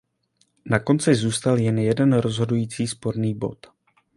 [0.65, 3.67] Na konci zůstal jen jeden rozhodující sporný bod.